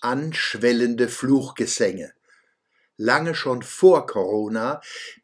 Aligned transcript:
anschwellende 0.00 1.08
Fluchgesänge. 1.08 2.12
Lange 2.96 3.34
schon 3.34 3.62
vor 3.62 4.06
Corona 4.06 4.80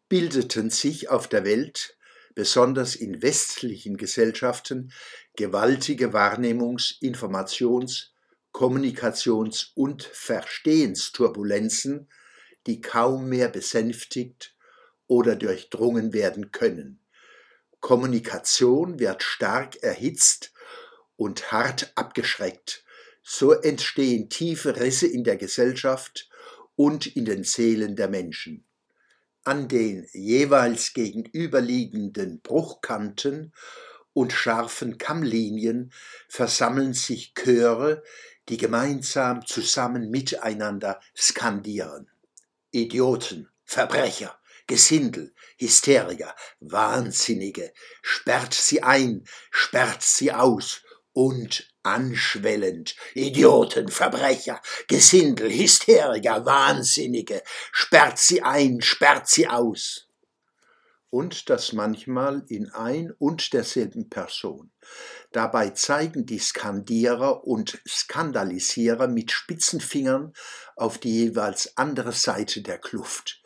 bildeten 0.08 0.70
sich 0.70 1.08
auf 1.08 1.28
der 1.28 1.44
Welt, 1.44 1.96
besonders 2.34 2.94
in 2.94 3.22
westlichen 3.22 3.96
Gesellschaften, 3.96 4.92
gewaltige 5.36 6.12
Wahrnehmungs-, 6.12 7.00
Informations-, 7.00 8.12
Kommunikations- 8.52 9.72
und 9.74 10.04
Verstehensturbulenzen, 10.04 12.08
die 12.66 12.80
kaum 12.80 13.28
mehr 13.28 13.48
besänftigt 13.48 14.54
oder 15.06 15.36
durchdrungen 15.36 16.12
werden 16.12 16.50
können. 16.52 17.00
Kommunikation 17.80 19.00
wird 19.00 19.22
stark 19.22 19.76
erhitzt 19.82 20.52
und 21.16 21.52
hart 21.52 21.92
abgeschreckt 21.96 22.83
so 23.24 23.52
entstehen 23.52 24.28
tiefe 24.28 24.76
Risse 24.76 25.06
in 25.06 25.24
der 25.24 25.36
Gesellschaft 25.36 26.28
und 26.76 27.06
in 27.06 27.24
den 27.24 27.42
Seelen 27.42 27.96
der 27.96 28.08
Menschen. 28.08 28.66
An 29.44 29.66
den 29.66 30.06
jeweils 30.12 30.92
gegenüberliegenden 30.92 32.40
Bruchkanten 32.42 33.52
und 34.12 34.32
scharfen 34.32 34.98
Kammlinien 34.98 35.92
versammeln 36.28 36.92
sich 36.92 37.34
Chöre, 37.34 38.02
die 38.48 38.58
gemeinsam 38.58 39.44
zusammen 39.46 40.10
miteinander 40.10 41.00
skandieren. 41.16 42.10
Idioten, 42.70 43.48
Verbrecher, 43.64 44.38
Gesindel, 44.66 45.34
Hysteriker, 45.58 46.34
Wahnsinnige, 46.60 47.72
sperrt 48.02 48.54
sie 48.54 48.82
ein, 48.82 49.24
sperrt 49.50 50.02
sie 50.02 50.32
aus 50.32 50.82
und 51.12 51.73
anschwellend. 51.84 52.96
Idioten, 53.14 53.88
Verbrecher, 53.88 54.60
Gesindel, 54.88 55.50
Hysteriker, 55.50 56.44
Wahnsinnige, 56.44 57.42
sperrt 57.72 58.18
sie 58.18 58.42
ein, 58.42 58.80
sperrt 58.80 59.28
sie 59.28 59.46
aus. 59.48 60.08
Und 61.10 61.48
das 61.48 61.72
manchmal 61.72 62.44
in 62.48 62.70
ein 62.70 63.12
und 63.12 63.52
derselben 63.52 64.10
Person. 64.10 64.72
Dabei 65.30 65.70
zeigen 65.70 66.26
die 66.26 66.40
Skandierer 66.40 67.44
und 67.44 67.80
Skandalisierer 67.86 69.06
mit 69.06 69.30
spitzen 69.30 69.80
Fingern 69.80 70.32
auf 70.74 70.98
die 70.98 71.12
jeweils 71.12 71.76
andere 71.76 72.12
Seite 72.12 72.62
der 72.62 72.78
Kluft. 72.78 73.40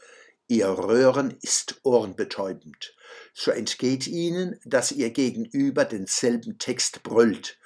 Ihr 0.47 0.69
Röhren 0.69 1.37
ist 1.43 1.81
ohrenbetäubend. 1.83 2.95
So 3.35 3.51
entgeht 3.51 4.07
ihnen, 4.07 4.59
dass 4.65 4.93
ihr 4.93 5.11
Gegenüber 5.11 5.85
denselben 5.85 6.59
Text 6.59 7.03
brüllt, 7.03 7.58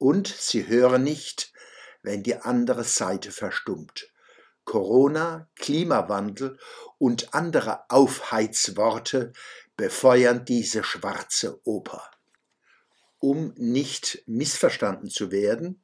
und 0.00 0.28
sie 0.28 0.66
hören 0.66 1.04
nicht, 1.04 1.52
wenn 2.02 2.22
die 2.22 2.36
andere 2.36 2.84
Seite 2.84 3.30
verstummt. 3.30 4.10
Corona, 4.64 5.48
Klimawandel 5.56 6.58
und 6.98 7.34
andere 7.34 7.90
Aufheizworte 7.90 9.34
befeuern 9.76 10.44
diese 10.46 10.84
schwarze 10.84 11.60
Oper. 11.64 12.10
Um 13.18 13.52
nicht 13.56 14.22
missverstanden 14.26 15.10
zu 15.10 15.30
werden, 15.30 15.82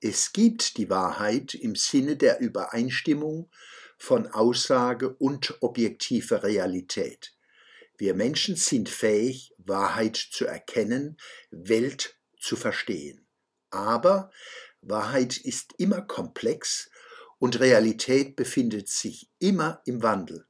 es 0.00 0.32
gibt 0.32 0.76
die 0.76 0.90
Wahrheit 0.90 1.54
im 1.54 1.76
Sinne 1.76 2.16
der 2.16 2.40
Übereinstimmung 2.40 3.50
von 3.96 4.26
Aussage 4.26 5.14
und 5.14 5.56
objektiver 5.62 6.42
Realität. 6.42 7.34
Wir 7.96 8.12
Menschen 8.12 8.56
sind 8.56 8.90
fähig, 8.90 9.54
Wahrheit 9.56 10.16
zu 10.16 10.44
erkennen, 10.44 11.16
Welt 11.50 12.18
zu 12.38 12.56
verstehen. 12.56 13.25
Aber 13.76 14.30
Wahrheit 14.80 15.36
ist 15.36 15.74
immer 15.78 16.00
komplex 16.00 16.90
und 17.38 17.60
Realität 17.60 18.34
befindet 18.34 18.88
sich 18.88 19.28
immer 19.38 19.82
im 19.84 20.02
Wandel. 20.02 20.46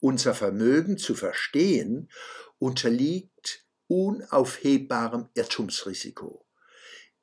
Unser 0.00 0.34
Vermögen 0.34 0.96
zu 0.96 1.14
verstehen 1.14 2.10
unterliegt 2.58 3.64
unaufhebbarem 3.88 5.28
Irrtumsrisiko. 5.34 6.46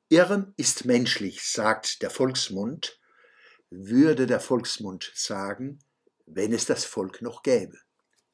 Irren 0.08 0.54
ist 0.56 0.84
menschlich, 0.84 1.42
sagt 1.42 2.02
der 2.02 2.10
Volksmund, 2.10 3.00
würde 3.70 4.26
der 4.26 4.40
Volksmund 4.40 5.10
sagen, 5.14 5.80
wenn 6.26 6.52
es 6.52 6.66
das 6.66 6.84
Volk 6.84 7.22
noch 7.22 7.42
gäbe. 7.42 7.78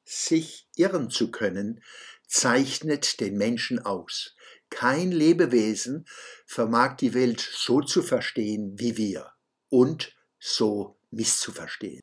Sich 0.04 0.68
irren 0.76 1.08
zu 1.08 1.30
können, 1.30 1.82
zeichnet 2.26 3.20
den 3.20 3.38
Menschen 3.38 3.78
aus. 3.78 4.34
Kein 4.72 5.12
Lebewesen 5.12 6.06
vermag 6.46 6.96
die 6.96 7.12
Welt 7.12 7.40
so 7.40 7.82
zu 7.82 8.02
verstehen 8.02 8.78
wie 8.80 8.96
wir 8.96 9.30
und 9.68 10.16
so 10.38 10.98
misszuverstehen. 11.10 12.02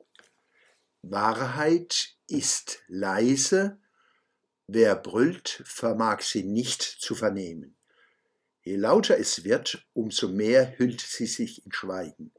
Wahrheit 1.01 2.15
ist 2.27 2.83
leise, 2.87 3.79
wer 4.67 4.95
brüllt, 4.95 5.63
vermag 5.65 6.21
sie 6.21 6.43
nicht 6.43 6.83
zu 6.83 7.15
vernehmen. 7.15 7.75
Je 8.61 8.75
lauter 8.75 9.17
es 9.17 9.43
wird, 9.43 9.85
umso 9.93 10.27
mehr 10.27 10.77
hüllt 10.77 11.01
sie 11.01 11.25
sich 11.25 11.65
in 11.65 11.71
Schweigen. 11.71 12.31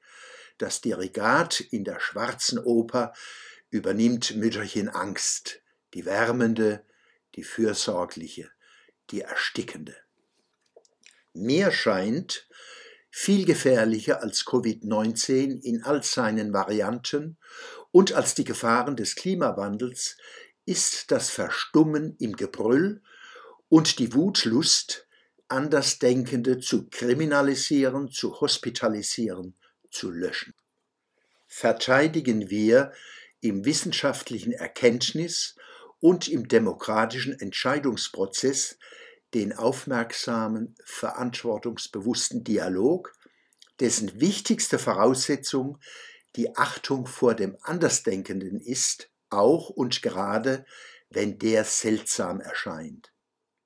Das 0.58 0.80
Dirigat 0.80 1.60
in 1.60 1.82
der 1.84 1.98
schwarzen 1.98 2.60
Oper 2.60 3.12
übernimmt 3.68 4.36
Mütterchen 4.36 4.88
Angst, 4.88 5.60
die 5.92 6.04
wärmende, 6.04 6.86
die 7.34 7.42
fürsorgliche, 7.42 8.48
die 9.10 9.22
erstickende. 9.22 9.96
Mir 11.32 11.70
scheint, 11.70 12.48
viel 13.10 13.44
gefährlicher 13.44 14.22
als 14.22 14.44
Covid-19 14.44 15.62
in 15.62 15.82
all 15.82 16.02
seinen 16.02 16.52
Varianten 16.52 17.38
und 17.92 18.12
als 18.12 18.34
die 18.34 18.44
Gefahren 18.44 18.96
des 18.96 19.14
Klimawandels 19.16 20.16
ist 20.64 21.10
das 21.10 21.30
Verstummen 21.30 22.16
im 22.18 22.36
Gebrüll 22.36 23.02
und 23.68 23.98
die 23.98 24.14
Wutlust, 24.14 25.06
Andersdenkende 25.48 26.60
zu 26.60 26.88
kriminalisieren, 26.88 28.10
zu 28.10 28.40
hospitalisieren, 28.40 29.56
zu 29.90 30.10
löschen. 30.10 30.54
Verteidigen 31.48 32.50
wir 32.50 32.92
im 33.40 33.64
wissenschaftlichen 33.64 34.52
Erkenntnis 34.52 35.56
und 35.98 36.28
im 36.28 36.46
demokratischen 36.46 37.38
Entscheidungsprozess 37.38 38.78
den 39.34 39.52
aufmerksamen, 39.52 40.74
verantwortungsbewussten 40.84 42.44
Dialog, 42.44 43.12
dessen 43.78 44.20
wichtigste 44.20 44.78
Voraussetzung 44.78 45.78
die 46.36 46.56
Achtung 46.56 47.06
vor 47.06 47.34
dem 47.34 47.56
Andersdenkenden 47.62 48.60
ist, 48.60 49.10
auch 49.30 49.70
und 49.70 50.02
gerade, 50.02 50.64
wenn 51.08 51.38
der 51.38 51.64
seltsam 51.64 52.40
erscheint. 52.40 53.12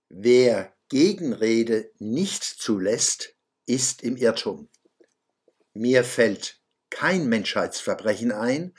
Wer 0.09 0.75
Gegenrede 0.89 1.91
nicht 1.99 2.45
zulässt, 2.45 3.35
ist 3.67 4.03
im 4.03 4.17
Irrtum. 4.17 4.69
Mir 5.73 6.05
fällt 6.05 6.61
kein 6.91 7.29
Menschheitsverbrechen 7.29 8.31
ein, 8.31 8.75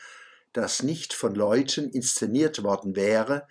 das 0.53 0.83
nicht 0.83 1.13
von 1.13 1.35
Leuten 1.35 1.89
inszeniert 1.89 2.63
worden 2.63 2.95
wäre, 2.95 3.47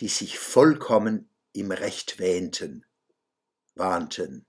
die 0.00 0.08
sich 0.08 0.38
vollkommen 0.38 1.28
im 1.54 1.70
Recht 1.70 2.18
wähnten, 2.18 2.84
warnten. 3.74 4.46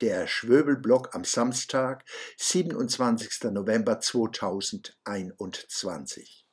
Der 0.00 0.26
Schwöbelblock 0.26 1.14
am 1.14 1.24
Samstag, 1.24 2.06
27. 2.38 3.50
November 3.50 4.00
2021. 4.00 6.45